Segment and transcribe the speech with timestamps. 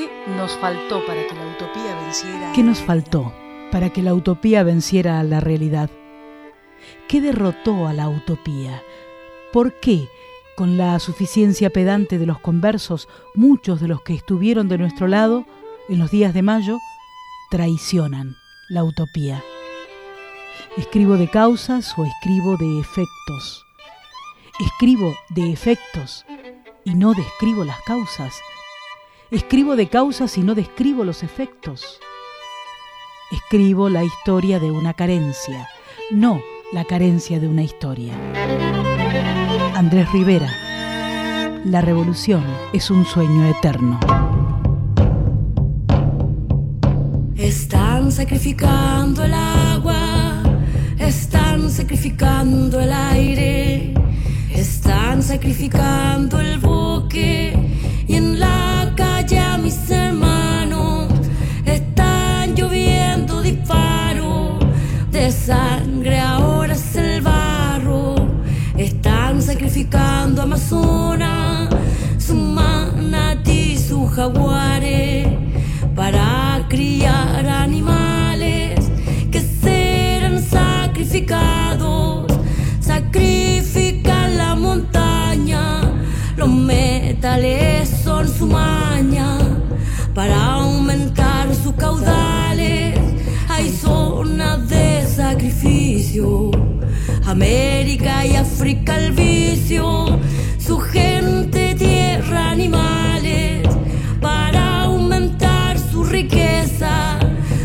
[0.00, 2.52] ¿Qué nos faltó para que la utopía venciera?
[2.54, 3.34] ¿Qué nos faltó
[3.70, 5.90] para que la utopía venciera a la realidad?
[7.06, 8.82] ¿Qué derrotó a la utopía?
[9.52, 10.08] ¿Por qué,
[10.56, 15.44] con la suficiencia pedante de los conversos, muchos de los que estuvieron de nuestro lado
[15.90, 16.78] en los días de mayo
[17.50, 18.36] traicionan
[18.70, 19.44] la utopía?
[20.78, 23.66] ¿Escribo de causas o escribo de efectos?
[24.60, 26.24] Escribo de efectos
[26.86, 28.32] y no describo las causas.
[29.30, 32.00] Escribo de causas y no describo los efectos.
[33.30, 35.68] Escribo la historia de una carencia,
[36.10, 38.12] no la carencia de una historia.
[39.76, 40.50] Andrés Rivera,
[41.64, 44.00] la revolución es un sueño eterno.
[47.36, 50.42] Están sacrificando el agua,
[50.98, 53.94] están sacrificando el aire,
[54.52, 57.56] están sacrificando el buque
[58.08, 58.79] y en la
[59.20, 61.08] calle a mis hermanos
[61.66, 64.58] están lloviendo disparos
[65.10, 68.14] de sangre, ahora es el barro.
[68.78, 71.68] Están sacrificando Amazonas,
[72.18, 75.28] su manatí, su jaguares
[75.94, 78.90] para criar animales
[79.30, 81.60] que serán sacrificados.
[83.60, 83.89] Montaña,
[86.40, 89.36] los metales son su maña
[90.14, 92.98] para aumentar sus caudales.
[93.50, 96.50] Hay zonas de sacrificio,
[97.26, 100.18] América y África el vicio,
[100.58, 103.68] su gente, tierra, animales
[104.22, 107.18] para aumentar su riqueza.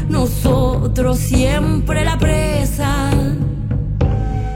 [0.09, 3.09] Nosotros siempre la presa.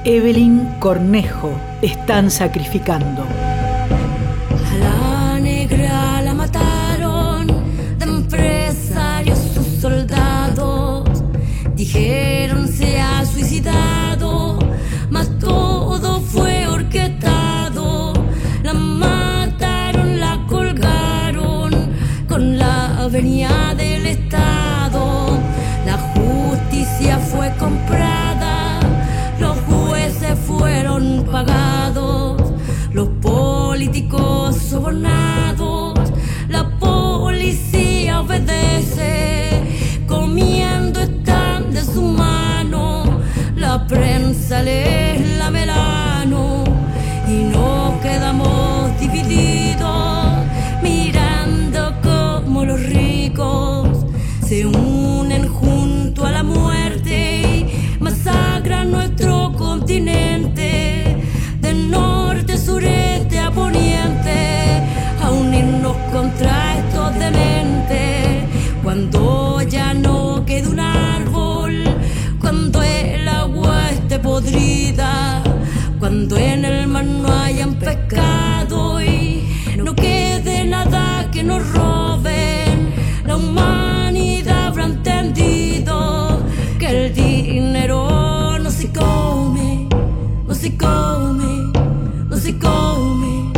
[0.04, 3.24] Evelyn Cornejo están sacrificando.
[43.90, 46.64] Prensa les la melano
[47.28, 50.46] y no quedamos divididos,
[50.84, 54.06] mirando como los ricos
[54.48, 61.18] se unen junto a la muerte y masacran nuestro continente
[61.60, 64.84] de norte, sureste a poniente
[65.24, 68.44] a unirnos contra estos dementes.
[68.84, 69.59] Cuando
[76.00, 82.94] cuando en el mar no hayan pescado y no quede nada que nos roben.
[83.26, 86.42] La humanidad habrá entendido
[86.80, 89.88] que el dinero no se come,
[90.48, 91.72] no se come,
[92.30, 93.52] no se come,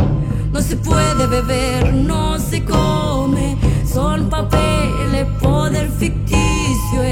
[0.52, 7.02] no se puede beber, no se come, son papeles, poder ficticio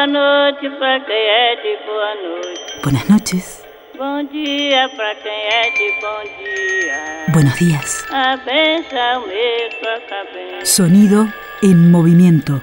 [0.00, 2.80] boa noite pra quem é de boa noite.
[2.82, 3.62] Buenas noches,
[3.98, 7.32] Bom dia pra quem é de bom dia.
[7.34, 8.06] buenos días.
[8.10, 10.64] A benção me toca bem.
[10.64, 11.30] Sonido
[11.62, 12.62] en movimiento.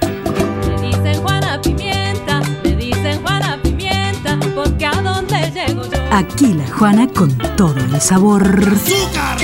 [0.67, 5.97] Me dicen Juana Pimienta, me dicen Juana Pimienta, porque a donde llego yo.
[6.11, 9.37] Aquí la Juana con todo el sabor azúcar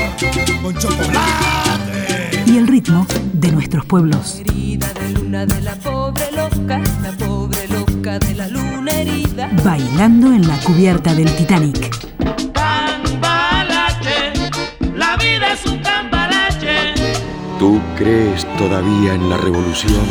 [0.64, 2.44] con chocolate.
[2.48, 4.40] y el ritmo de nuestros pueblos.
[4.40, 7.43] Herida de luna de la pobre loca, la pobre
[8.04, 9.50] de la luna herida.
[9.64, 11.90] Bailando en la cubierta del Titanic.
[12.52, 14.34] Cambalache,
[14.94, 16.94] la vida es un cambalache.
[17.58, 20.06] ¿Tú crees todavía en la revolución?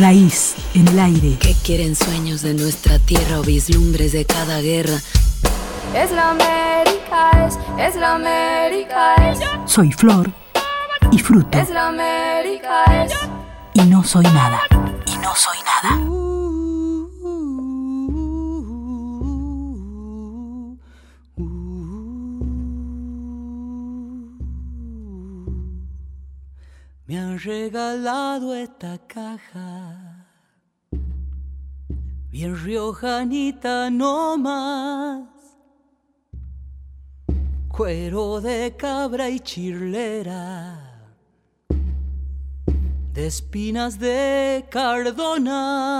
[0.00, 1.36] Raíz en el aire.
[1.38, 4.98] ¿Qué quieren sueños de nuestra tierra o vislumbres de cada guerra?
[5.94, 10.32] Es la América, es, es la América, es, Soy flor
[11.12, 13.12] y fruto es la América, es.
[13.74, 14.60] y no soy nada.
[15.06, 16.29] Y no soy nada.
[27.10, 30.28] Me han regalado esta caja.
[32.30, 35.26] Bien riojanita no más.
[37.66, 41.02] Cuero de cabra y chirlera.
[43.12, 45.90] De espinas de cardonal.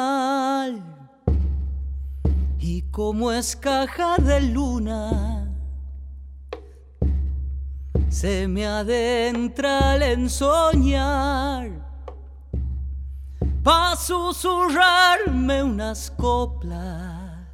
[2.61, 5.40] Y como es caja de luna
[8.11, 11.71] se me adentra el ensoñar
[13.63, 17.47] pa' susurrarme unas coplas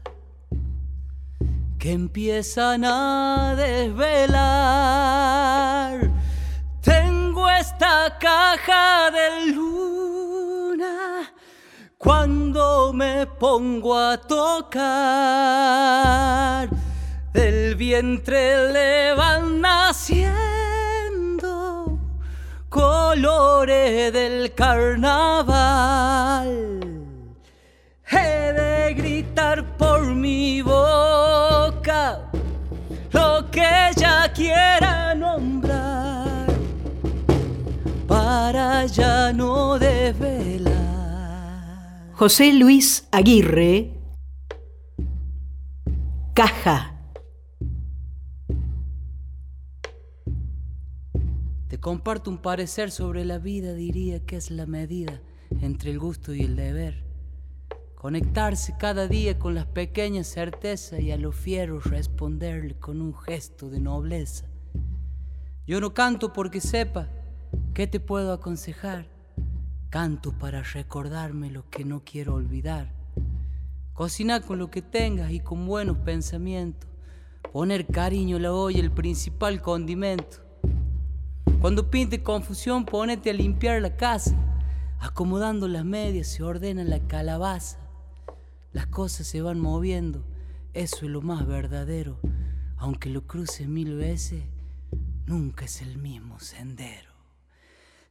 [1.79, 4.41] que empiezan a desvelar.
[6.81, 11.31] Tengo esta caja de luna
[11.99, 14.87] cuando me pongo a tocar
[17.37, 20.33] del vientre le van naciendo
[22.71, 26.49] colores del carnaval.
[28.11, 32.31] He de gritar por mi boca
[33.11, 36.47] lo que ella quiera nombrar
[38.07, 40.73] para ya no desvelar.
[42.15, 43.93] José Luis Aguirre,
[46.33, 46.96] Caja.
[51.77, 55.21] Te comparto un parecer sobre la vida, diría que es la medida
[55.61, 57.05] entre el gusto y el deber.
[57.95, 63.69] Conectarse cada día con las pequeñas certezas y a lo fiero responderle con un gesto
[63.69, 64.47] de nobleza.
[65.67, 67.11] Yo no canto porque sepa
[67.75, 69.11] qué te puedo aconsejar.
[69.91, 72.95] Canto para recordarme lo que no quiero olvidar.
[73.93, 76.89] Cocina con lo que tengas y con buenos pensamientos.
[77.53, 80.46] Poner cariño a la olla, el principal condimento.
[81.61, 84.37] Cuando pinte confusión, ponete a limpiar la casa.
[85.01, 87.79] Acomodando las medias se ordena la calabaza.
[88.73, 90.23] Las cosas se van moviendo,
[90.75, 92.21] eso es lo más verdadero.
[92.77, 94.45] Aunque lo cruce mil veces,
[95.25, 97.11] nunca es el mismo sendero.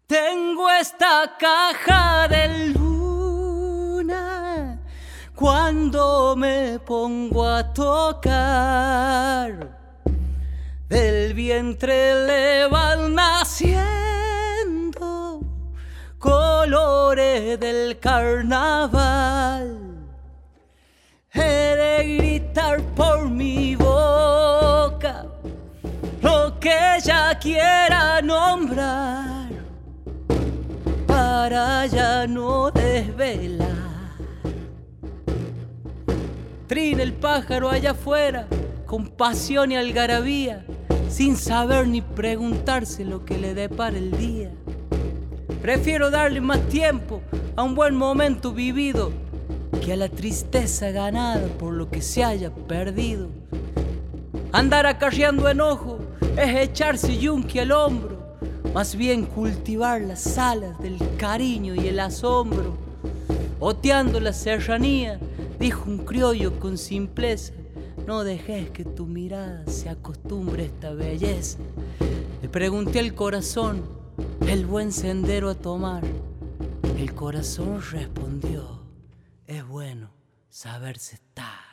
[0.08, 4.82] Tengo esta caja de luna
[5.36, 9.75] cuando me pongo a tocar
[10.90, 13.76] del vientre le van naciendo
[16.20, 19.80] colores del carnaval.
[21.34, 25.26] He de gritar por mi boca
[26.22, 29.50] lo que ella quiera nombrar
[31.08, 33.86] para ya no desvelar.
[36.68, 38.48] Trina el pájaro allá afuera
[38.86, 40.66] con pasión y algarabía,
[41.10, 44.52] sin saber ni preguntarse lo que le depara el día.
[45.62, 47.22] Prefiero darle más tiempo
[47.56, 49.12] a un buen momento vivido
[49.84, 53.30] que a la tristeza ganada por lo que se haya perdido.
[54.52, 56.00] Andar acarreando enojo
[56.38, 58.38] es echarse yunque al hombro,
[58.74, 62.78] más bien cultivar las alas del cariño y el asombro.
[63.60, 65.20] Oteando la serranía,
[65.60, 67.54] dijo un criollo con simpleza,
[68.06, 71.58] no dejes que tu mirada se acostumbre a esta belleza.
[72.42, 73.84] Le pregunté al corazón
[74.48, 76.04] el buen sendero a tomar.
[76.98, 78.84] El corazón respondió,
[79.48, 80.12] es bueno
[80.50, 81.66] saberse estar.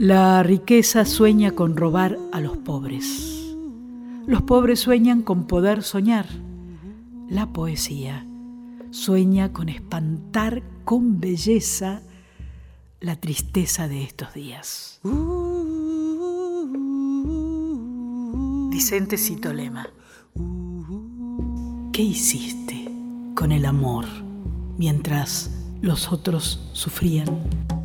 [0.00, 3.54] La riqueza sueña con robar a los pobres.
[4.26, 6.24] Los pobres sueñan con poder soñar.
[7.28, 8.26] La poesía
[8.92, 12.00] sueña con espantar con belleza
[12.98, 15.00] la tristeza de estos días.
[18.70, 19.86] Vicente Citolema,
[21.92, 22.90] ¿qué hiciste
[23.34, 24.06] con el amor
[24.78, 25.50] mientras
[25.82, 27.79] los otros sufrían?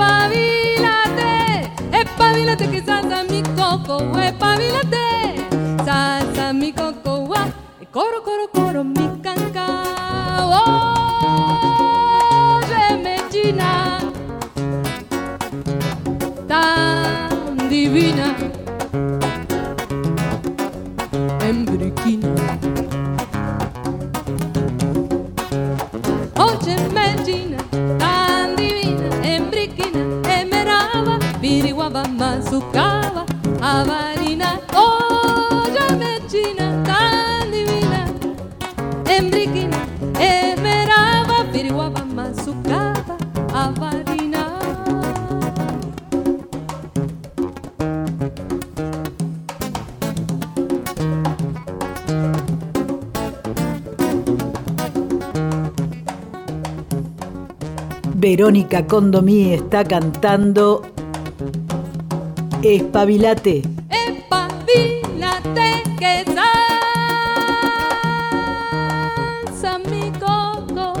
[0.00, 1.70] Espabilate.
[1.92, 5.46] Espabilate que salsa mi coco, espabilate.
[5.84, 7.34] Salsa mi coco.
[7.80, 9.66] Y coro, coro, coro, mi canca.
[12.62, 13.98] Óyeme, China
[16.48, 18.36] tan divina
[32.50, 33.24] Piriguaba Mazucaba
[33.62, 38.04] Avarina Oye China tan divina.
[39.06, 39.86] Embriquina
[40.18, 43.16] Emeraba Piriguaba Mazucaba
[43.54, 44.58] Avarina.
[58.14, 60.82] Verónica Condomí está cantando
[62.62, 63.62] Espabilate.
[63.88, 66.50] Espabilate que salsa
[69.88, 70.92] mi coco.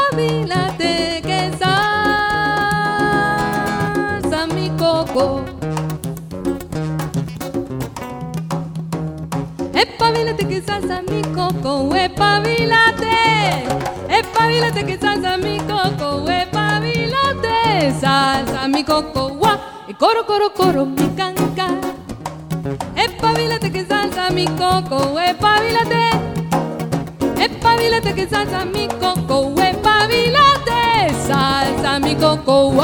[0.00, 1.66] Espabilate que salsa
[4.54, 5.42] mi coco.
[9.74, 12.71] Espabilate que salsa mi coco, espabilate.
[14.86, 17.92] Que salsa mi coco, espabilate.
[18.00, 19.38] Salsa mi coco.
[19.88, 21.68] Y coro, coro, coro, mi canca.
[23.72, 26.10] Que salsa mi coco, espabilate.
[27.38, 31.14] Espabilate que salsa mi coco, espabilate.
[31.26, 32.74] Salsa mi coco.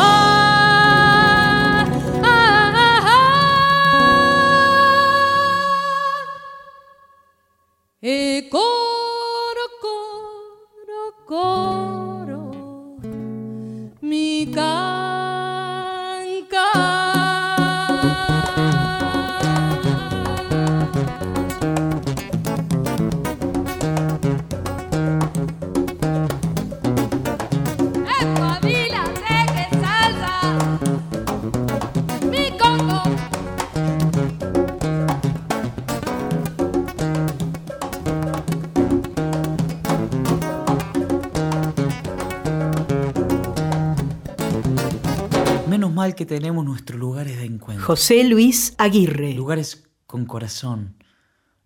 [46.28, 47.84] Tenemos nuestros lugares de encuentro.
[47.84, 49.34] José Luis Aguirre.
[49.34, 51.02] Lugares con corazón,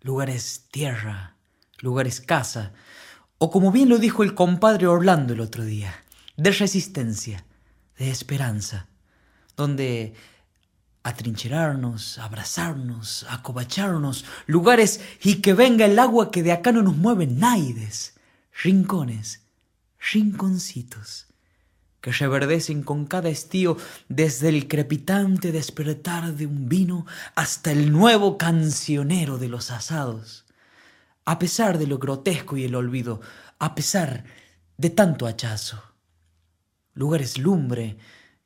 [0.01, 1.37] lugares tierra,
[1.79, 2.73] lugares casa,
[3.37, 5.93] o como bien lo dijo el compadre Orlando el otro día,
[6.35, 7.45] de resistencia,
[7.97, 8.87] de esperanza,
[9.55, 10.15] donde
[11.03, 17.27] atrincherarnos, abrazarnos, acobacharnos, lugares y que venga el agua que de acá no nos mueve
[17.27, 18.15] naides,
[18.63, 19.45] rincones,
[20.11, 21.32] rinconcitos
[22.03, 23.77] que reverdecen con cada estío
[24.09, 30.43] desde el crepitante despertar de un vino hasta el nuevo cancionero de los asados.
[31.23, 33.21] A pesar de lo grotesco y el olvido,
[33.57, 34.25] a pesar
[34.75, 35.81] de tanto hachazo.
[36.93, 37.95] Lugares lumbre,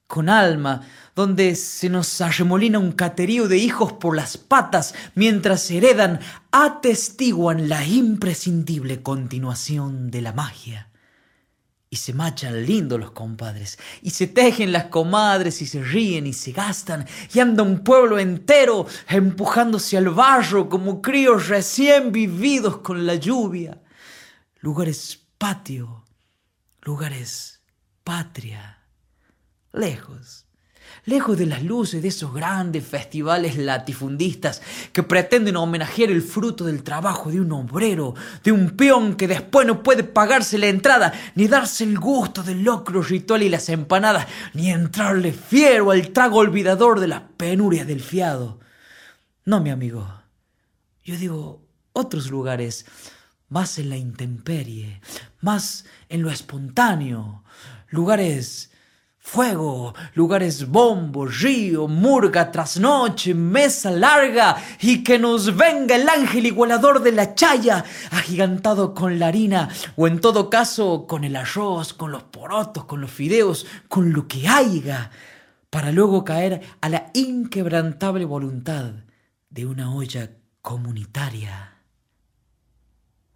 [0.05, 0.83] con alma,
[1.15, 6.19] donde se nos arremolina un caterío de hijos por las patas mientras heredan,
[6.51, 10.86] atestiguan la imprescindible continuación de la magia.
[11.89, 16.33] Y se machan lindos los compadres, y se tejen las comadres, y se ríen y
[16.33, 23.05] se gastan, y anda un pueblo entero empujándose al barro como críos recién vividos con
[23.05, 23.81] la lluvia.
[24.59, 26.03] Lugares patio,
[26.81, 27.61] lugares
[28.03, 28.79] patria,
[29.71, 30.46] lejos,
[31.05, 36.83] lejos de las luces de esos grandes festivales latifundistas que pretenden homenajear el fruto del
[36.83, 38.13] trabajo de un obrero,
[38.43, 42.63] de un peón que después no puede pagarse la entrada, ni darse el gusto del
[42.63, 48.01] locro ritual y las empanadas, ni entrarle fiero al trago olvidador de las penurias del
[48.01, 48.59] fiado.
[49.45, 50.07] No, mi amigo,
[51.03, 52.85] yo digo otros lugares,
[53.49, 54.99] más en la intemperie,
[55.39, 57.43] más en lo espontáneo,
[57.89, 58.71] lugares
[59.29, 67.01] Fuego, lugares bombo, río, murga, trasnoche, mesa larga y que nos venga el ángel igualador
[67.03, 69.67] de la chaya, agigantado con la harina
[69.97, 74.29] o en todo caso con el arroz, con los porotos, con los fideos, con lo
[74.29, 75.11] que haya,
[75.69, 78.93] para luego caer a la inquebrantable voluntad
[79.49, 80.31] de una olla
[80.61, 81.76] comunitaria.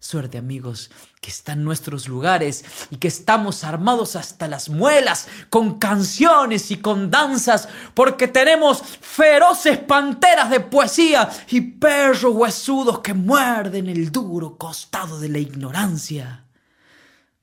[0.02, 0.90] Suerte amigos,
[1.20, 7.08] que están nuestros lugares y que estamos armados hasta las muelas con canciones y con
[7.08, 15.20] danzas, porque tenemos feroces panteras de poesía y perros huesudos que muerden el duro costado
[15.20, 16.46] de la ignorancia.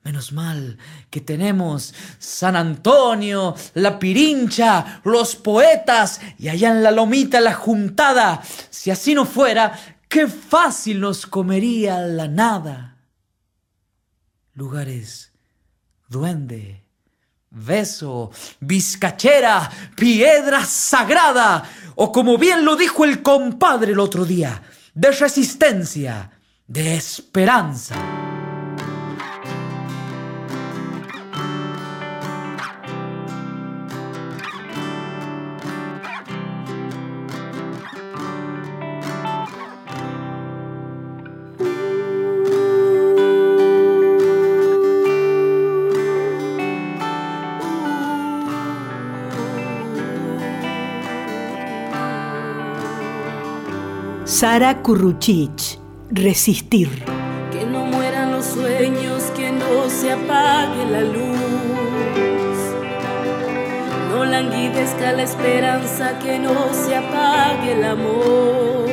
[0.02, 0.76] Menos mal
[1.08, 8.42] que tenemos San Antonio, la Pirincha, los poetas y allá en la lomita la juntada.
[8.68, 9.78] Si así no fuera,
[10.10, 12.98] qué fácil nos comería la nada.
[14.52, 15.32] Lugares,
[16.08, 16.84] duende,
[17.48, 21.62] beso, vizcachera, piedra sagrada,
[21.94, 24.62] o como bien lo dijo el compadre el otro día,
[24.92, 26.32] de resistencia,
[26.66, 28.19] de esperanza.
[54.40, 55.78] Sara Curruchich,
[56.10, 56.88] Resistir.
[57.52, 62.56] Que no mueran los sueños, que no se apague la luz.
[64.08, 68.86] No languidezca la esperanza, que no se apague el amor,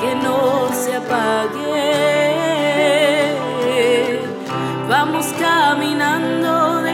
[0.00, 2.32] que no se apague.
[4.88, 6.91] Vamos caminando, dejando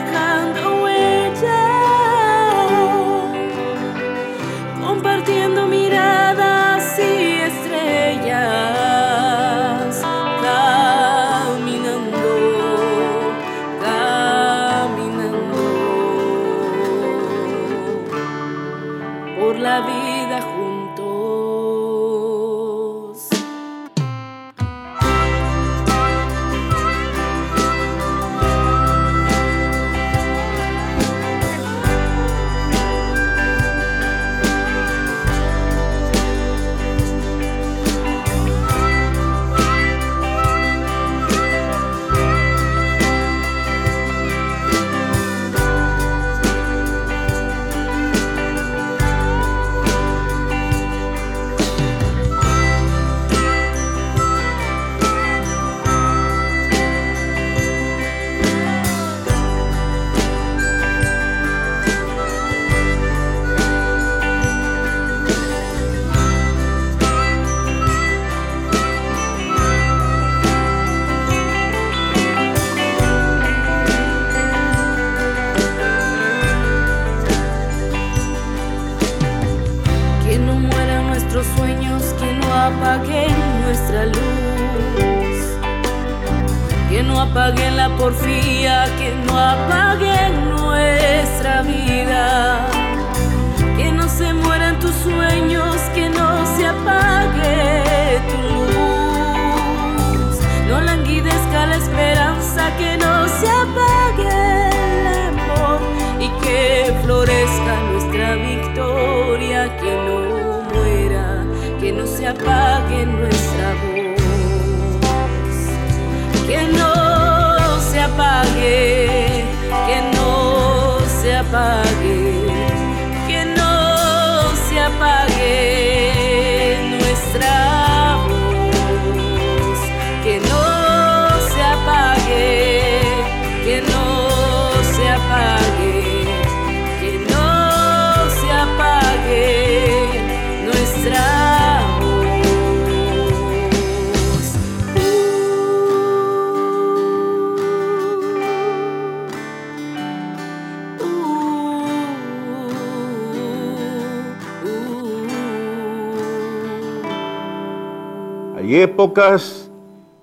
[158.98, 159.70] épocas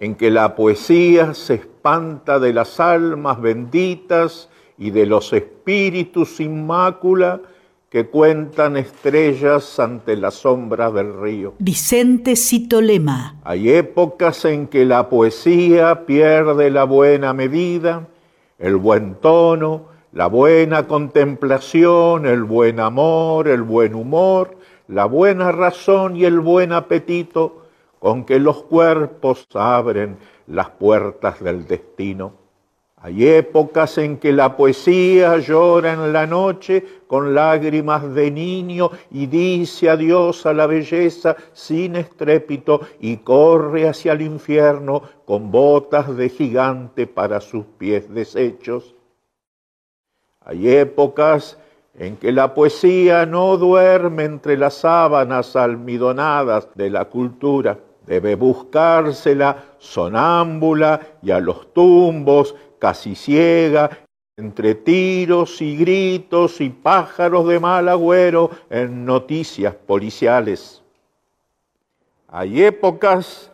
[0.01, 6.67] en que la poesía se espanta de las almas benditas y de los espíritus sin
[6.67, 7.39] mácula
[7.89, 11.53] que cuentan estrellas ante las sombras del río.
[11.59, 13.37] Vicente Citolema.
[13.45, 18.05] Hay épocas en que la poesía pierde la buena medida,
[18.59, 24.57] el buen tono, la buena contemplación, el buen amor, el buen humor,
[24.89, 27.61] la buena razón y el buen apetito
[28.05, 32.33] con que los cuerpos abren las puertas del destino.
[32.97, 39.25] Hay épocas en que la poesía llora en la noche con lágrimas de niño y
[39.25, 46.29] dice adiós a la belleza sin estrépito y corre hacia el infierno con botas de
[46.29, 48.93] gigante para sus pies deshechos.
[50.41, 51.57] Hay épocas
[51.95, 59.63] en que la poesía no duerme entre las sábanas almidonadas de la cultura Debe buscársela
[59.79, 63.89] sonámbula y a los tumbos, casi ciega,
[64.37, 70.83] entre tiros y gritos y pájaros de mal agüero en noticias policiales.
[72.27, 73.49] Hay épocas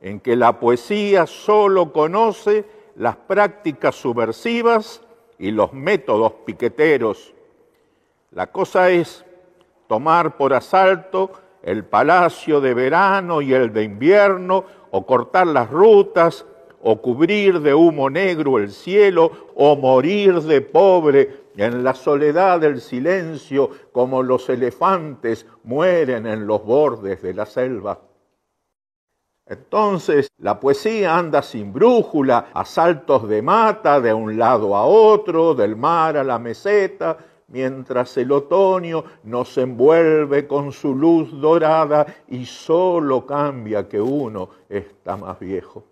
[0.00, 2.64] en que la poesía solo conoce
[2.96, 5.00] las prácticas subversivas
[5.38, 7.32] y los métodos piqueteros.
[8.32, 9.24] La cosa es
[9.86, 11.30] tomar por asalto
[11.66, 16.46] el palacio de verano y el de invierno, o cortar las rutas,
[16.80, 22.80] o cubrir de humo negro el cielo, o morir de pobre en la soledad del
[22.80, 27.98] silencio, como los elefantes mueren en los bordes de la selva.
[29.44, 35.52] Entonces la poesía anda sin brújula, a saltos de mata, de un lado a otro,
[35.54, 42.44] del mar a la meseta, mientras el otoño nos envuelve con su luz dorada y
[42.44, 45.84] solo cambia que uno está más viejo.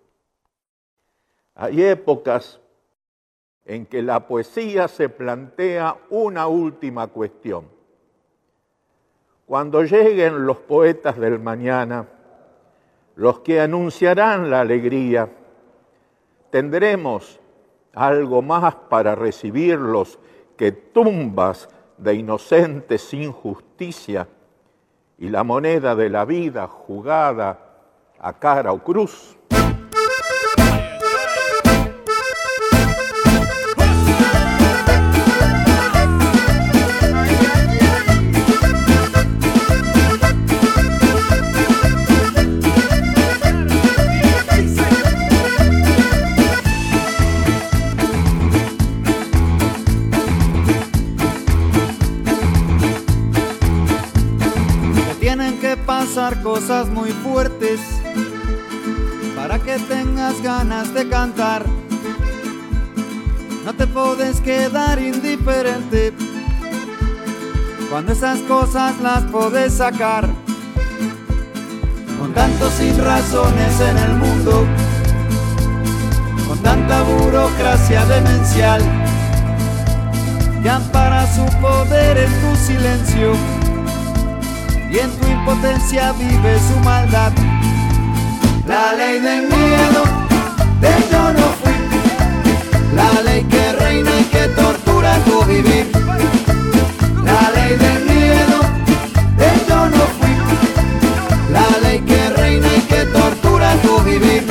[1.55, 2.59] Hay épocas
[3.63, 7.65] en que la poesía se plantea una última cuestión.
[9.45, 12.07] Cuando lleguen los poetas del mañana,
[13.15, 15.29] los que anunciarán la alegría,
[16.49, 17.39] tendremos
[17.93, 20.19] algo más para recibirlos
[20.57, 24.27] que tumbas de inocentes sin justicia
[25.17, 27.59] y la moneda de la vida jugada
[28.19, 29.37] a cara o cruz.
[56.43, 57.81] Cosas muy fuertes
[59.35, 61.65] para que tengas ganas de cantar.
[63.65, 66.13] No te puedes quedar indiferente
[67.89, 70.29] cuando esas cosas las puedes sacar.
[72.17, 74.65] Con tantos sin razones en el mundo,
[76.47, 78.81] con tanta burocracia demencial
[80.63, 83.54] que ampara su poder en tu silencio
[84.95, 87.33] y en tu impotencia vive su maldad.
[88.65, 90.03] La ley del miedo,
[90.79, 91.73] de yo no fui,
[92.95, 95.91] la ley que reina y que tortura tu vivir.
[97.23, 98.59] La ley del miedo,
[99.39, 100.35] de yo no fui,
[101.51, 104.45] la ley que reina y que tortura tu vivir.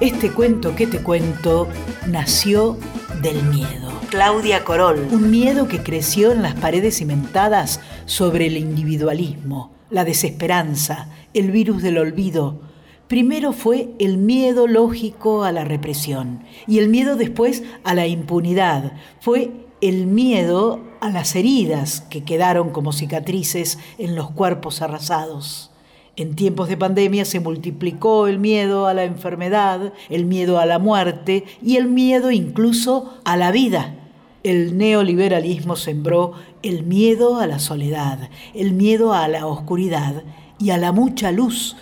[0.00, 1.68] Este cuento que te cuento
[2.08, 2.76] nació
[3.20, 3.91] del miedo.
[4.12, 5.08] Claudia Corol.
[5.10, 11.80] Un miedo que creció en las paredes cimentadas sobre el individualismo, la desesperanza, el virus
[11.80, 12.60] del olvido.
[13.08, 18.92] Primero fue el miedo lógico a la represión y el miedo después a la impunidad.
[19.18, 25.70] Fue el miedo a las heridas que quedaron como cicatrices en los cuerpos arrasados.
[26.16, 30.78] En tiempos de pandemia se multiplicó el miedo a la enfermedad, el miedo a la
[30.78, 34.00] muerte y el miedo incluso a la vida.
[34.42, 36.32] El neoliberalismo sembró
[36.64, 40.24] el miedo a la soledad, el miedo a la oscuridad
[40.58, 41.76] y a la mucha luz,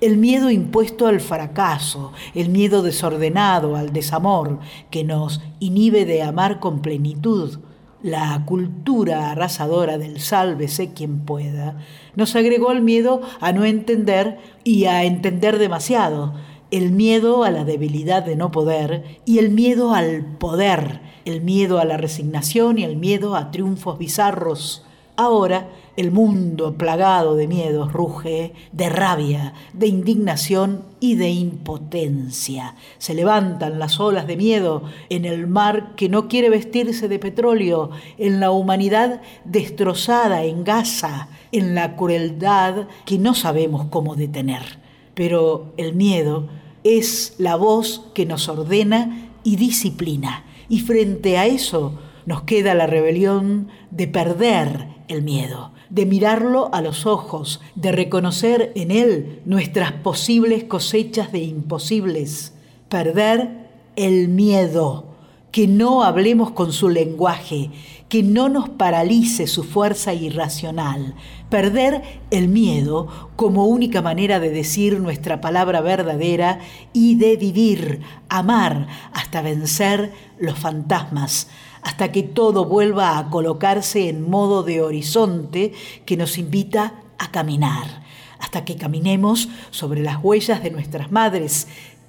[0.00, 6.60] el miedo impuesto al fracaso, el miedo desordenado al desamor que nos inhibe de amar
[6.60, 7.58] con plenitud.
[8.00, 11.78] La cultura arrasadora del sálvese quien pueda
[12.14, 16.34] nos agregó el miedo a no entender y a entender demasiado,
[16.70, 21.78] el miedo a la debilidad de no poder y el miedo al poder el miedo
[21.78, 24.84] a la resignación y el miedo a triunfos bizarros.
[25.16, 32.74] Ahora el mundo plagado de miedos ruge, de rabia, de indignación y de impotencia.
[32.98, 37.90] Se levantan las olas de miedo en el mar que no quiere vestirse de petróleo,
[38.18, 44.80] en la humanidad destrozada en Gaza, en la crueldad que no sabemos cómo detener.
[45.14, 46.48] Pero el miedo
[46.82, 50.44] es la voz que nos ordena y disciplina.
[50.74, 51.92] Y frente a eso
[52.26, 58.72] nos queda la rebelión de perder el miedo, de mirarlo a los ojos, de reconocer
[58.74, 62.54] en él nuestras posibles cosechas de imposibles,
[62.88, 65.14] perder el miedo,
[65.52, 67.70] que no hablemos con su lenguaje,
[68.08, 71.14] que no nos paralice su fuerza irracional,
[71.48, 73.06] perder el miedo
[73.36, 76.58] como única manera de decir nuestra palabra verdadera
[76.92, 81.48] y de vivir, amar hasta vencer los fantasmas,
[81.82, 85.72] hasta que todo vuelva a colocarse en modo de horizonte
[86.06, 88.02] que nos invita a caminar,
[88.38, 91.68] hasta que caminemos sobre las huellas de nuestras madres,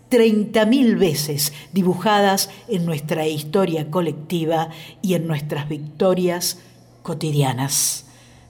[0.09, 4.69] treinta mil veces dibujadas en nuestra historia colectiva
[5.01, 6.59] y en nuestras victorias
[7.01, 8.05] cotidianas.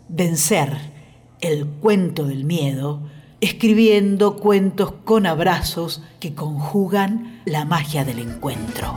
[0.08, 0.78] Vencer
[1.42, 3.02] el cuento del miedo,
[3.42, 8.96] escribiendo cuentos con abrazos que conjugan la magia del encuentro.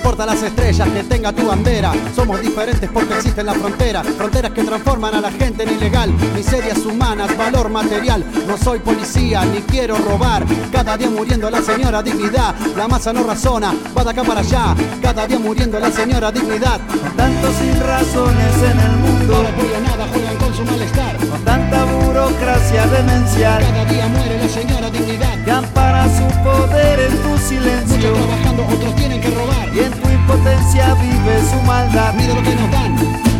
[0.00, 4.64] Importa las estrellas que tenga tu bandera, somos diferentes porque existen las fronteras, fronteras que
[4.64, 8.24] transforman a la gente en ilegal, miserias humanas, valor material.
[8.48, 13.24] No soy policía ni quiero robar, cada día muriendo la señora dignidad, la masa no
[13.24, 16.80] razona, va de acá para allá, cada día muriendo la señora dignidad.
[17.14, 21.16] Tantos sin razones en el mundo, no nada, juegan su malestar.
[21.16, 27.16] Con tanta burocracia demencial, cada día muere la señora dignidad, que ampara su poder en
[27.22, 27.96] tu silencio.
[27.96, 32.14] Muchos trabajando, otros tienen que robar y en tu impotencia vive su maldad.
[32.14, 32.96] Mira lo que nos dan.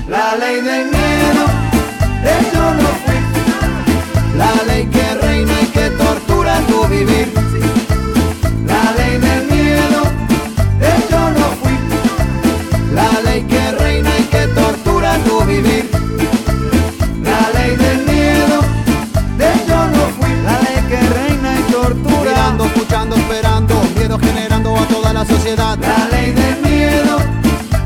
[0.08, 1.44] La ley del miedo,
[2.24, 2.90] de yo no.
[4.36, 7.32] La ley que reina y que tortura tu vivir.
[8.66, 9.49] La ley del
[25.56, 25.76] La
[26.12, 27.18] ley del miedo,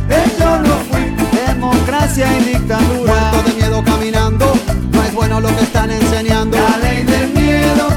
[0.07, 1.16] de yo no fui.
[1.46, 3.14] Democracia y dictadura.
[3.14, 4.53] Muerto de miedo caminando,
[4.92, 6.59] no es bueno lo que están enseñando.
[6.59, 7.88] La ley del miedo,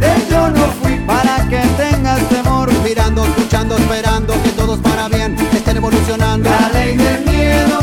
[0.00, 0.96] de yo no fui.
[1.06, 2.72] Para que tengas temor.
[2.82, 6.50] Mirando, escuchando, esperando que todos para bien estén evolucionando.
[6.50, 7.78] La ley del miedo,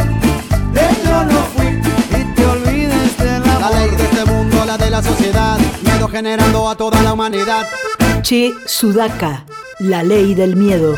[0.73, 1.67] de yo no fui.
[2.19, 5.58] Y te olvides de la La ley de este mundo, la de la sociedad.
[5.82, 7.65] Miedo generando a toda la humanidad.
[8.21, 9.45] Che Sudaka,
[9.86, 10.95] la ley del miedo.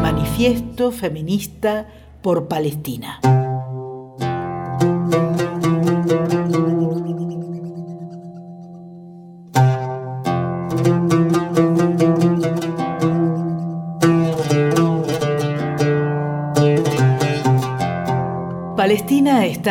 [0.00, 1.86] Manifiesto feminista
[2.22, 3.20] por Palestina.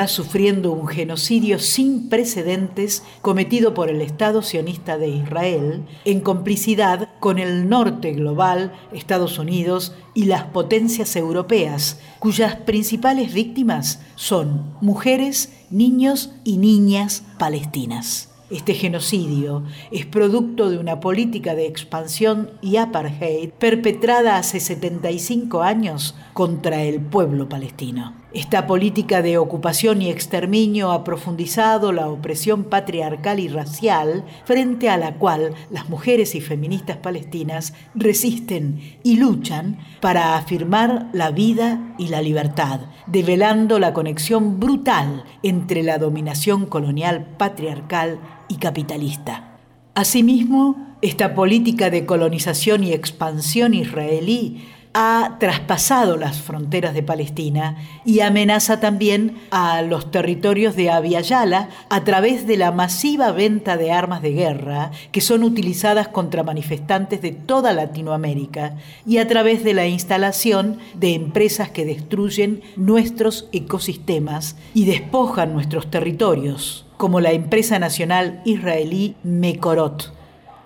[0.02, 7.10] Está sufriendo un genocidio sin precedentes cometido por el Estado sionista de Israel en complicidad
[7.20, 15.54] con el norte global, Estados Unidos y las potencias europeas, cuyas principales víctimas son mujeres,
[15.70, 18.30] niños y niñas palestinas.
[18.50, 26.16] Este genocidio es producto de una política de expansión y apartheid perpetrada hace 75 años
[26.34, 28.21] contra el pueblo palestino.
[28.34, 34.96] Esta política de ocupación y exterminio ha profundizado la opresión patriarcal y racial frente a
[34.96, 42.08] la cual las mujeres y feministas palestinas resisten y luchan para afirmar la vida y
[42.08, 49.58] la libertad, develando la conexión brutal entre la dominación colonial patriarcal y capitalista.
[49.94, 54.64] Asimismo, esta política de colonización y expansión israelí
[54.94, 61.70] ha traspasado las fronteras de Palestina y amenaza también a los territorios de Abya Yala
[61.90, 67.22] a través de la masiva venta de armas de guerra que son utilizadas contra manifestantes
[67.22, 68.76] de toda Latinoamérica
[69.06, 75.90] y a través de la instalación de empresas que destruyen nuestros ecosistemas y despojan nuestros
[75.90, 80.21] territorios, como la empresa nacional israelí Mekorot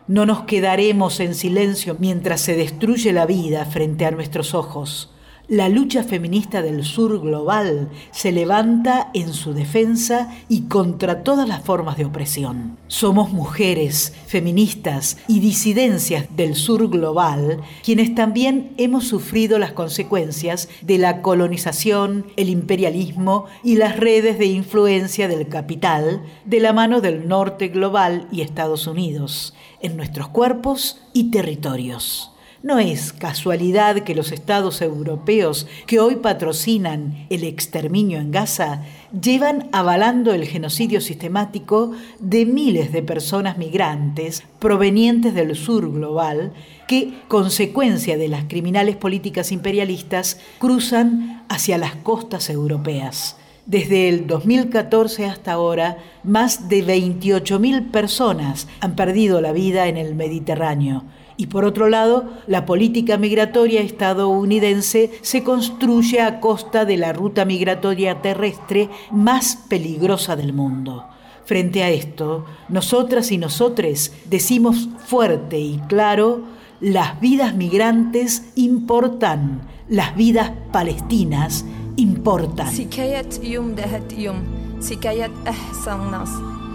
[0.07, 5.11] no nos quedaremos en silencio mientras se destruye la vida frente a nuestros ojos.
[5.47, 11.63] La lucha feminista del sur global se levanta en su defensa y contra todas las
[11.63, 12.79] formas de opresión.
[12.87, 20.97] Somos mujeres, feministas y disidencias del sur global quienes también hemos sufrido las consecuencias de
[20.97, 27.27] la colonización, el imperialismo y las redes de influencia del capital de la mano del
[27.27, 29.53] norte global y Estados Unidos
[29.85, 32.31] en nuestros cuerpos y territorios.
[32.63, 38.81] No es casualidad que los estados europeos que hoy patrocinan el exterminio en Gaza
[39.21, 46.53] llevan avalando el genocidio sistemático de miles de personas migrantes provenientes del sur global
[46.87, 53.37] que, consecuencia de las criminales políticas imperialistas, cruzan hacia las costas europeas.
[53.65, 60.13] Desde el 2014 hasta ahora, más de 28.000 personas han perdido la vida en el
[60.13, 61.03] Mediterráneo
[61.37, 67.43] y por otro lado, la política migratoria estadounidense se construye a costa de la ruta
[67.43, 71.05] migratoria terrestre más peligrosa del mundo.
[71.43, 76.43] Frente a esto, nosotras y nosotres decimos fuerte y claro,
[76.79, 81.65] las vidas migrantes importan, las vidas palestinas
[82.01, 82.65] importan.
[82.65, 84.43] سكايات يوم دهت يوم.
[84.79, 86.29] سكايات أحسن ناس.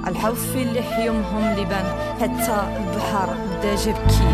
[0.06, 1.84] الحوف اللي حيومهم لبان
[2.20, 3.28] حتى البحر
[3.60, 4.30] بدا جبكي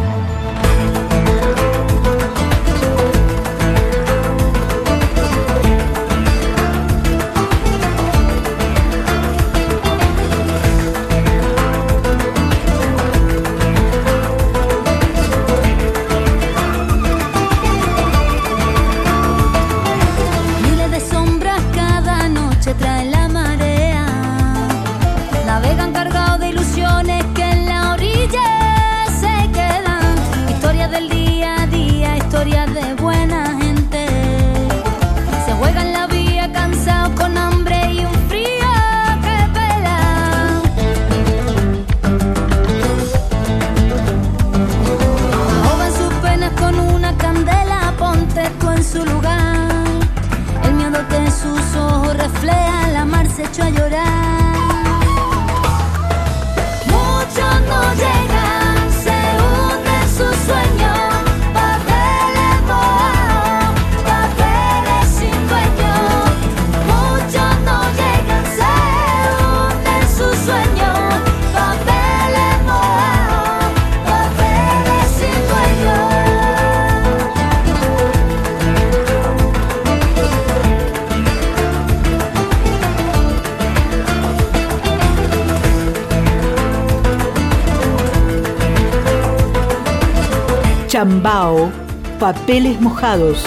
[90.96, 91.70] Chambao,
[92.18, 93.44] papeles mojados.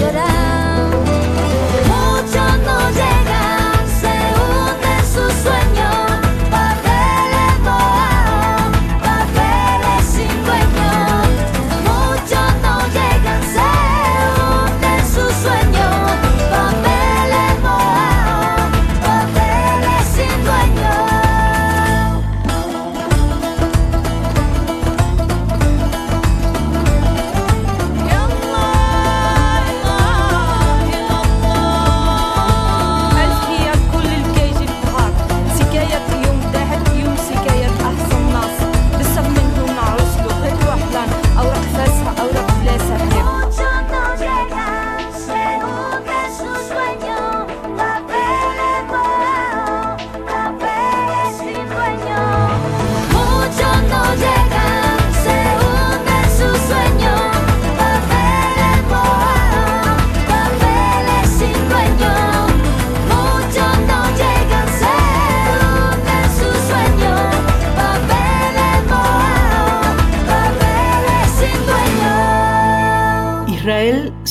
[0.00, 0.57] Mar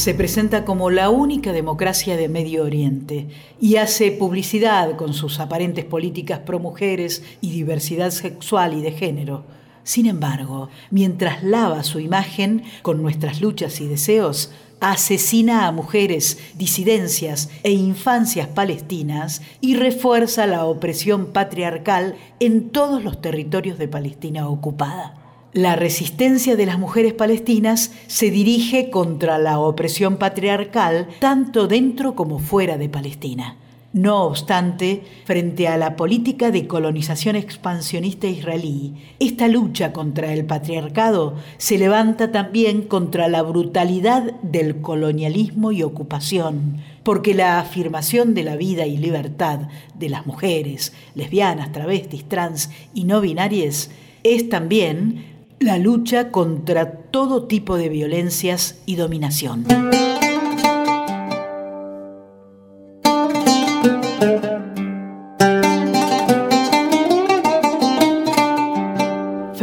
[0.07, 3.27] se presenta como la única democracia de Medio Oriente
[3.59, 9.43] y hace publicidad con sus aparentes políticas pro mujeres y diversidad sexual y de género.
[9.83, 17.49] Sin embargo, mientras lava su imagen con nuestras luchas y deseos, asesina a mujeres, disidencias
[17.63, 25.26] e infancias palestinas y refuerza la opresión patriarcal en todos los territorios de Palestina ocupada.
[25.53, 32.39] La resistencia de las mujeres palestinas se dirige contra la opresión patriarcal tanto dentro como
[32.39, 33.55] fuera de Palestina.
[33.93, 41.35] No obstante, frente a la política de colonización expansionista israelí, esta lucha contra el patriarcado
[41.57, 48.57] se levanta también contra la brutalidad del colonialismo y ocupación, porque la afirmación de la
[48.57, 49.61] vida y libertad
[49.97, 53.89] de las mujeres, lesbianas, travestis, trans y no binarias
[54.23, 59.65] es también la lucha contra todo tipo de violencias y dominación.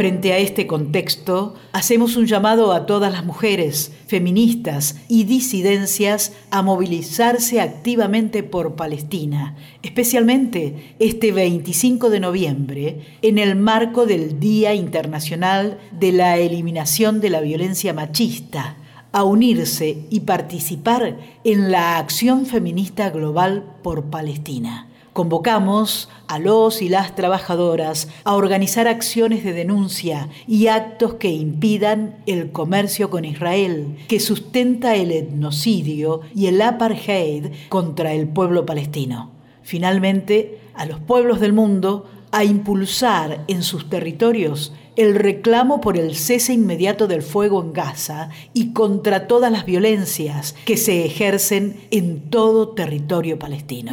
[0.05, 6.61] Frente a este contexto, hacemos un llamado a todas las mujeres, feministas y disidencias a
[6.61, 15.79] movilizarse activamente por Palestina, especialmente este 25 de noviembre, en el marco del Día Internacional
[15.91, 18.77] de la Eliminación de la Violencia Machista,
[19.11, 24.87] a unirse y participar en la acción feminista global por Palestina.
[25.15, 32.17] Convocamos a los y las trabajadoras a organizar acciones de denuncia y actos que impidan
[32.25, 39.31] el comercio con Israel, que sustenta el etnocidio y el apartheid contra el pueblo palestino.
[39.63, 46.15] Finalmente, a los pueblos del mundo a impulsar en sus territorios el reclamo por el
[46.15, 52.29] cese inmediato del fuego en Gaza y contra todas las violencias que se ejercen en
[52.29, 53.91] todo territorio palestino.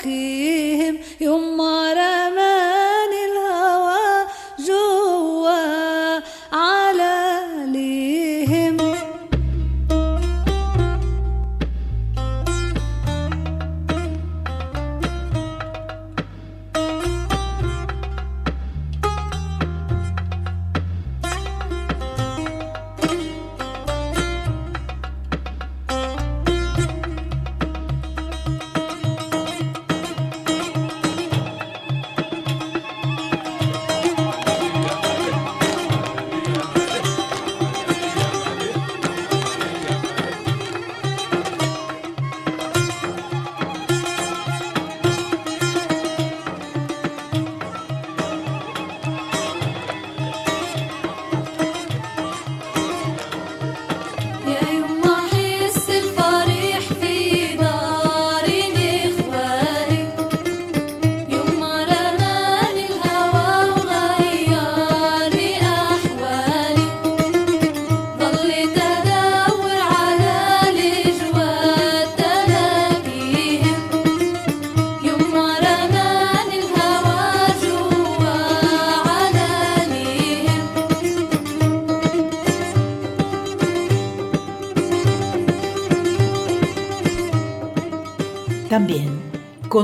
[0.00, 0.39] qui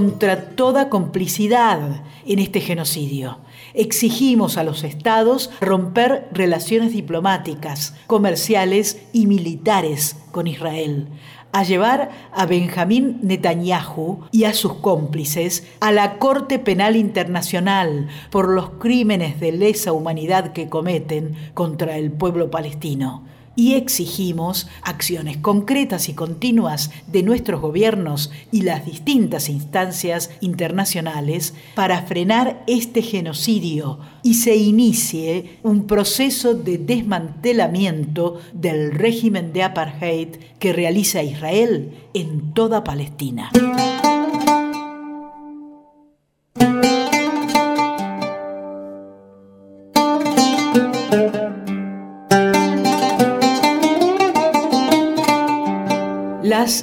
[0.07, 1.81] contra toda complicidad
[2.27, 3.39] en este genocidio.
[3.75, 11.09] Exigimos a los estados romper relaciones diplomáticas, comerciales y militares con Israel,
[11.51, 18.49] a llevar a Benjamín Netanyahu y a sus cómplices a la Corte Penal Internacional por
[18.49, 23.25] los crímenes de lesa humanidad que cometen contra el pueblo palestino
[23.57, 32.03] y exigimos acciones concretas y continuas de nuestros gobiernos y las distintas instancias internacionales para
[32.03, 40.29] frenar este genocidio y se inicie un proceso de desmantelamiento del régimen de apartheid
[40.59, 43.51] que realiza Israel en toda Palestina.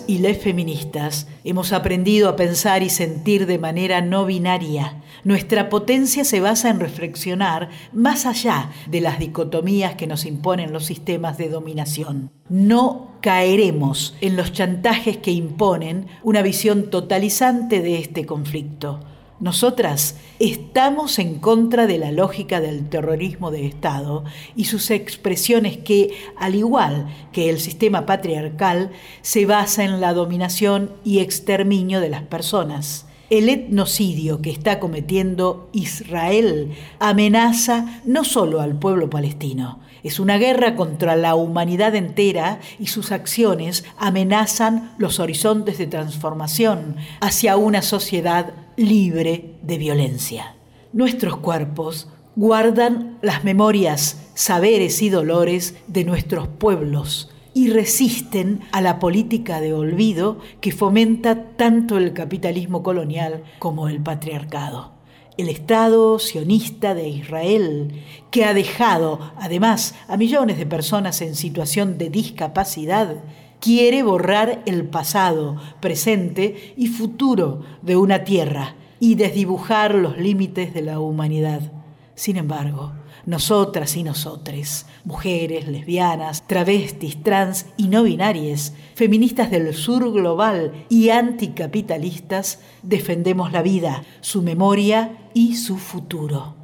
[0.07, 5.01] Y les feministas hemos aprendido a pensar y sentir de manera no binaria.
[5.25, 10.85] Nuestra potencia se basa en reflexionar más allá de las dicotomías que nos imponen los
[10.85, 12.31] sistemas de dominación.
[12.47, 19.01] No caeremos en los chantajes que imponen una visión totalizante de este conflicto.
[19.39, 24.23] Nosotras estamos en contra de la lógica del terrorismo de Estado
[24.55, 30.91] y sus expresiones que, al igual que el sistema patriarcal, se basa en la dominación
[31.03, 33.07] y exterminio de las personas.
[33.29, 40.75] El etnocidio que está cometiendo Israel amenaza no solo al pueblo palestino, es una guerra
[40.75, 48.53] contra la humanidad entera y sus acciones amenazan los horizontes de transformación hacia una sociedad
[48.75, 50.55] libre de violencia.
[50.91, 58.99] Nuestros cuerpos guardan las memorias, saberes y dolores de nuestros pueblos y resisten a la
[58.99, 64.92] política de olvido que fomenta tanto el capitalismo colonial como el patriarcado.
[65.35, 71.97] El Estado sionista de Israel, que ha dejado además a millones de personas en situación
[71.97, 73.23] de discapacidad,
[73.59, 80.81] quiere borrar el pasado, presente y futuro de una tierra y desdibujar los límites de
[80.83, 81.71] la humanidad.
[82.13, 82.93] Sin embargo,
[83.25, 91.09] nosotras y nosotres, mujeres, lesbianas, travestis, trans y no binarias, feministas del sur global y
[91.09, 96.55] anticapitalistas, defendemos la vida, su memoria y su futuro.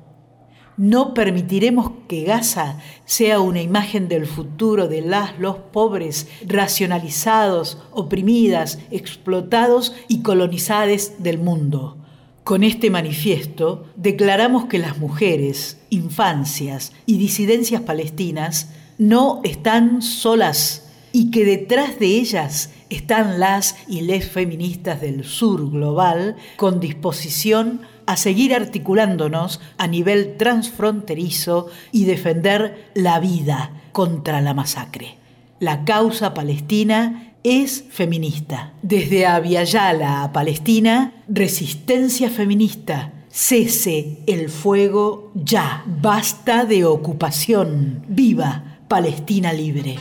[0.75, 8.79] No permitiremos que Gaza sea una imagen del futuro de las, los pobres, racionalizados, oprimidas,
[8.89, 11.98] explotados y colonizados del mundo.
[12.43, 21.31] Con este manifiesto declaramos que las mujeres, infancias y disidencias palestinas no están solas y
[21.31, 28.17] que detrás de ellas están las y les feministas del sur global con disposición a
[28.17, 35.17] seguir articulándonos a nivel transfronterizo y defender la vida contra la masacre.
[35.59, 38.73] La causa palestina es feminista.
[38.81, 43.13] Desde Aviala a Palestina, resistencia feminista.
[43.29, 45.83] Cese el fuego ya.
[45.85, 48.05] Basta de ocupación.
[48.07, 49.97] Viva Palestina libre.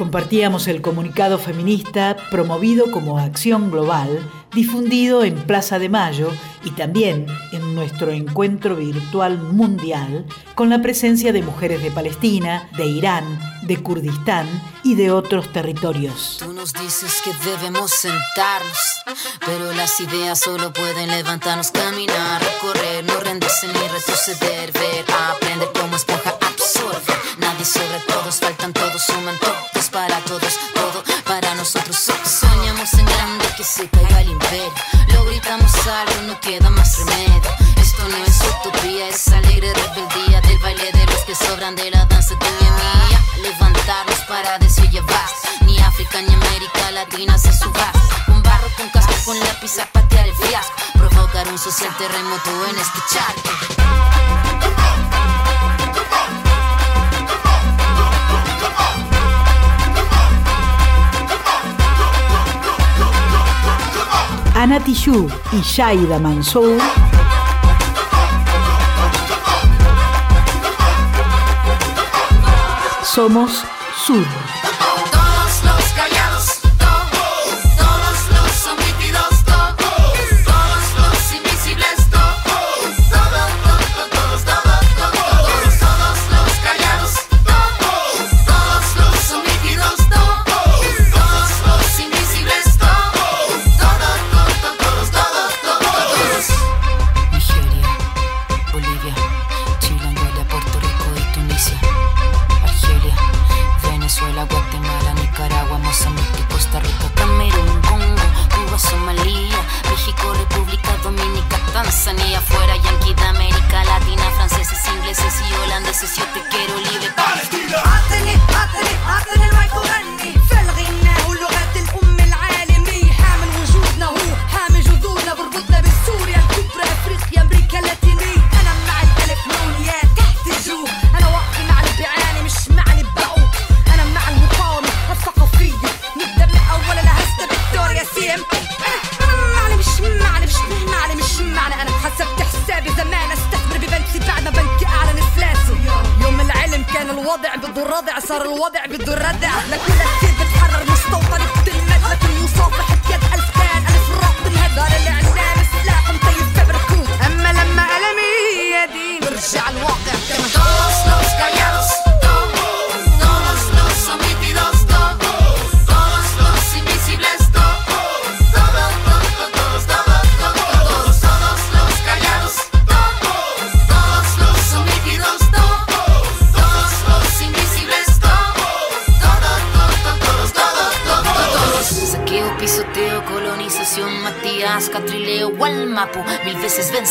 [0.00, 6.30] Compartíamos el comunicado feminista promovido como acción global, difundido en Plaza de Mayo
[6.64, 10.24] y también en nuestro encuentro virtual mundial
[10.54, 14.46] con la presencia de mujeres de Palestina, de Irán, de Kurdistán
[14.82, 16.38] y de otros territorios.
[16.38, 19.02] Tú nos dices que debemos sentarnos,
[19.44, 25.94] pero las ideas solo pueden levantarnos, caminar, recorrer, no rendirse ni retroceder, ver, aprender como
[25.94, 27.12] esponja absorbe.
[27.36, 31.96] Nadie sobre todos, faltan todos, suman todos para todos, todo para nosotros.
[31.96, 34.72] Soñamos en grande que se caiga el imperio,
[35.12, 37.50] lo gritamos algo, no queda más remedio.
[37.76, 42.04] Esto no es utopía, es alegre rebeldía del baile de los que sobran de la
[42.06, 43.20] danza de mi mía.
[43.42, 45.02] Levantarnos para decir ya
[45.62, 47.92] ni África ni América Latina se suba.
[48.26, 52.78] Con barro, con casco, con lápiz a patear el fiasco, provocar un social terremoto en
[52.78, 54.19] este charco.
[64.62, 66.76] Ana Tijoux y Shaida Mansour
[73.02, 73.64] somos
[74.04, 74.49] Sur.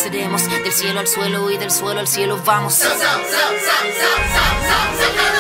[0.10, 2.80] Del cielo al suelo y del suelo al cielo vamos.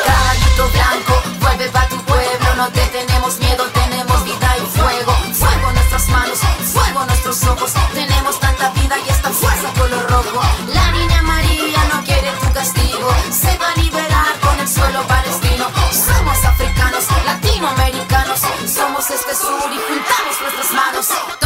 [0.05, 2.55] Caballito blanco, vuelve pa' tu pueblo.
[2.55, 5.11] No te tenemos miedo, tenemos vida y fuego.
[5.33, 6.37] Fuego en nuestras manos,
[6.71, 7.73] fuego en nuestros ojos.
[7.95, 10.39] Tenemos tanta vida y esta fuerza color rojo.
[10.71, 13.11] La niña María no quiere tu castigo.
[13.31, 15.65] Se va a liberar con el suelo palestino.
[15.91, 18.39] Somos africanos, latinoamericanos.
[18.71, 21.38] Somos este sur y juntamos nuestras manos.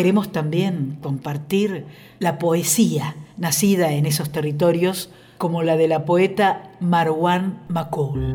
[0.00, 1.84] Queremos también compartir
[2.20, 8.34] la poesía nacida en esos territorios como la de la poeta Marwan Makoul.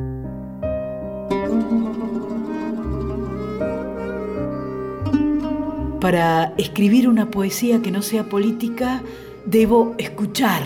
[5.99, 9.01] Para escribir una poesía que no sea política,
[9.47, 10.61] debo escuchar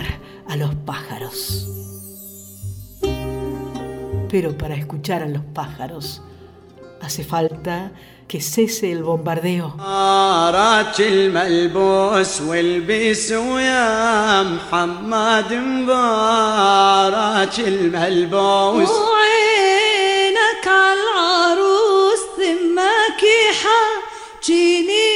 [0.50, 1.66] a los pájaros.
[4.30, 6.22] Pero para escuchar a los pájaros
[7.02, 7.94] hace falta
[8.30, 9.74] que cese el bombardeo.
[11.00, 20.68] الملبوس والبس ويا محمد مبارك الملبوس وعينك
[22.38, 23.22] ثمك
[23.62, 25.10] حاجيني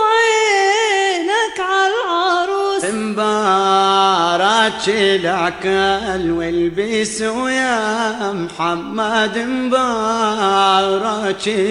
[0.00, 10.53] وعينك عالعروس مبارك العكال والبس ويا محمد مبارك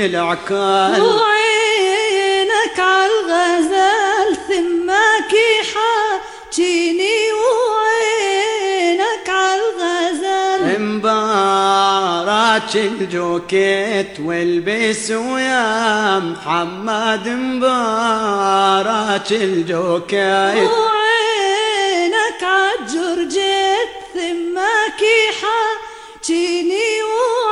[0.05, 1.01] العكال.
[1.01, 5.33] وعينك عالغزال ثمك
[5.73, 20.69] حاجيني وعينك عالغزال مبارك الجوكيت والبس ويا محمد مبارك الجوكيت.
[20.71, 25.01] وعينك عالجرجيت ثمك
[25.41, 27.42] حاجيني وعينك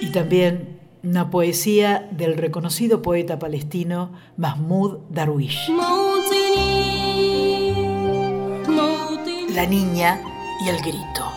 [0.00, 5.70] Y también una poesía del reconocido poeta palestino Mahmoud Darwish.
[9.54, 10.20] La niña
[10.64, 11.32] y el grito.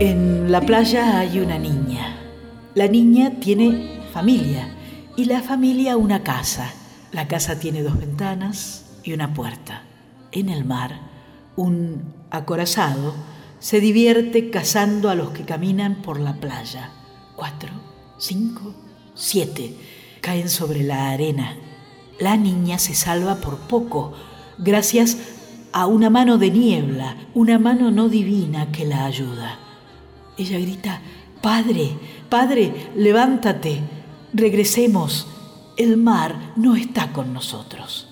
[0.00, 2.16] En la playa hay una niña.
[2.74, 4.68] La niña tiene familia
[5.16, 6.72] y la familia una casa.
[7.12, 9.82] La casa tiene dos ventanas y una puerta.
[10.32, 11.00] En el mar,
[11.56, 13.14] un acorazado
[13.58, 16.90] se divierte cazando a los que caminan por la playa.
[17.34, 17.70] Cuatro,
[18.18, 18.74] cinco,
[19.14, 19.74] siete
[20.20, 21.56] caen sobre la arena.
[22.20, 24.12] La niña se salva por poco,
[24.58, 25.16] gracias
[25.72, 29.58] a una mano de niebla, una mano no divina que la ayuda.
[30.36, 31.00] Ella grita,
[31.40, 31.92] Padre,
[32.28, 33.80] Padre, levántate,
[34.32, 35.26] regresemos,
[35.78, 38.08] el mar no está con nosotros.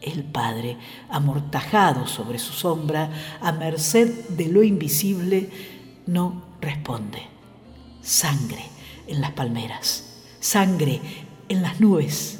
[0.00, 0.78] El Padre,
[1.10, 5.50] amortajado sobre su sombra, a merced de lo invisible,
[6.06, 7.22] no responde.
[8.00, 8.64] Sangre
[9.08, 11.00] en las palmeras, sangre
[11.48, 12.38] en las nubes.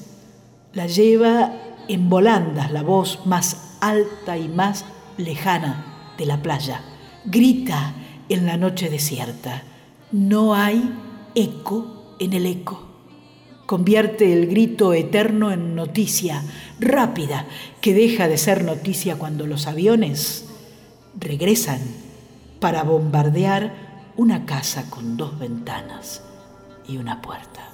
[0.73, 1.53] La lleva
[1.89, 4.85] en volandas la voz más alta y más
[5.19, 6.83] lejana de la playa.
[7.25, 7.95] Grita
[8.29, 9.65] en la noche desierta.
[10.13, 10.89] No hay
[11.35, 12.92] eco en el eco.
[13.73, 16.43] Convierte el grito eterno en noticia
[16.79, 17.47] rápida
[17.81, 20.45] que deja de ser noticia cuando los aviones
[21.19, 21.81] regresan
[22.61, 26.23] para bombardear una casa con dos ventanas
[26.87, 27.71] y una puerta.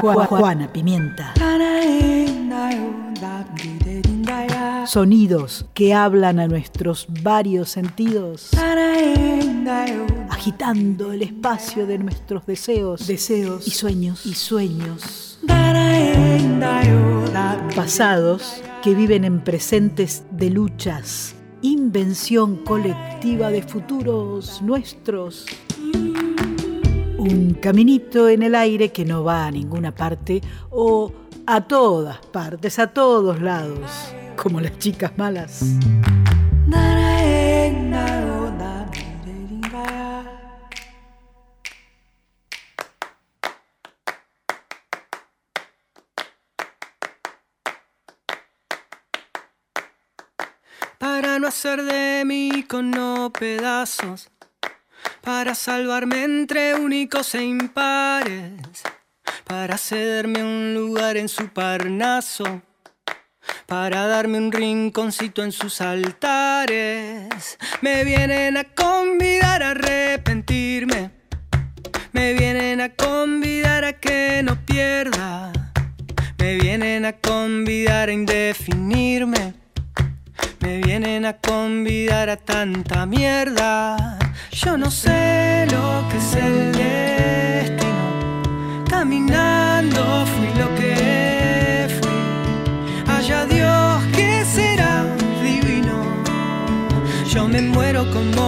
[0.00, 1.34] Juana Pimienta.
[4.86, 8.50] Sonidos que hablan a nuestros varios sentidos,
[10.30, 15.40] agitando el espacio de nuestros deseos, deseos y sueños y sueños.
[17.74, 25.46] Pasados que viven en presentes de luchas, invención colectiva de futuros nuestros.
[27.18, 30.40] Un caminito en el aire que no va a ninguna parte
[30.70, 31.12] o
[31.46, 33.90] a todas partes, a todos lados,
[34.36, 35.64] como las chicas malas.
[50.98, 54.30] Para no hacer de mí con no pedazos
[55.22, 58.82] para salvarme entre únicos e impares,
[59.44, 62.62] para cederme un lugar en su parnaso,
[63.66, 67.58] para darme un rinconcito en sus altares.
[67.80, 71.10] Me vienen a convidar a arrepentirme,
[72.12, 75.52] me vienen a convidar a que no pierda,
[76.38, 79.54] me vienen a convidar a indefinirme.
[80.60, 84.18] Me vienen a convidar a tanta mierda.
[84.64, 88.06] Yo no sé lo que es el destino.
[88.90, 93.14] Caminando fui lo que fui.
[93.14, 95.04] Allá Dios que será
[95.44, 96.02] divino.
[97.32, 98.47] Yo me muero como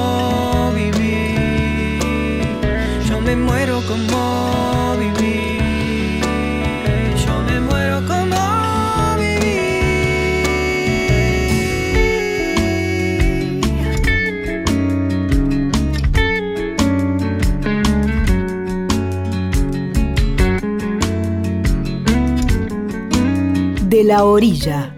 [24.10, 24.92] la orilla,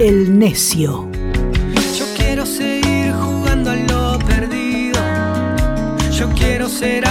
[0.00, 1.08] el necio.
[1.96, 5.00] Yo quiero seguir jugando a lo perdido.
[6.10, 7.06] Yo quiero ser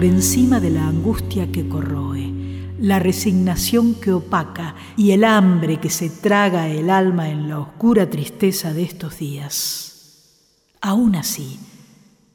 [0.00, 2.32] por encima de la angustia que corroe,
[2.78, 8.08] la resignación que opaca y el hambre que se traga el alma en la oscura
[8.08, 10.38] tristeza de estos días.
[10.80, 11.60] Aún así,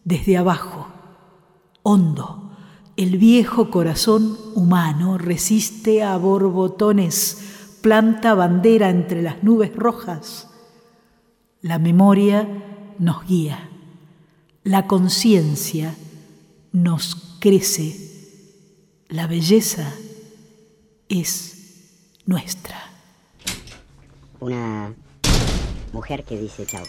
[0.04, 0.90] desde abajo,
[1.82, 2.52] hondo,
[2.98, 10.52] el viejo corazón humano resiste a borbotones, planta bandera entre las nubes rojas.
[11.64, 12.48] La memoria
[13.00, 13.72] nos guía,
[14.64, 15.96] la conciencia
[16.72, 17.96] nos crece,
[19.08, 19.94] la belleza
[21.10, 22.76] es nuestra.
[24.40, 24.96] Una
[25.94, 26.84] mujer que dice chao.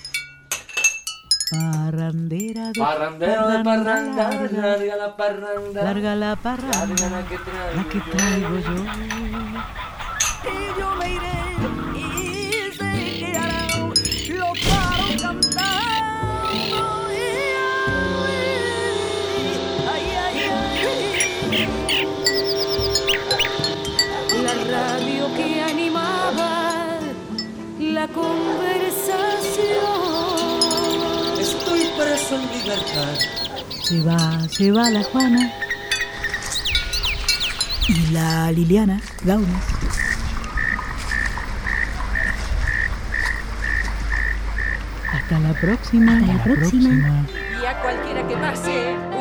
[1.51, 5.85] Parrandera de Parrandero de parranda, larga la parranda.
[5.85, 8.77] Larga la parranda, Larga la que traigo la que traigo yo.
[10.49, 11.46] Y yo me iré
[28.07, 29.41] la conversación.
[31.41, 33.19] Estoy preso en libertad.
[33.83, 35.53] Se va, se va la Juana
[37.89, 39.61] y la Liliana Gauna.
[45.13, 46.17] Hasta la próxima.
[46.19, 46.89] Hasta la próxima.
[46.89, 47.27] próxima.
[47.63, 49.16] Y a cualquiera que pase.